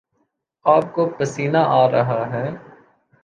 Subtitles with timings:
[0.65, 2.45] آپ کو پسینہ آرہا ہے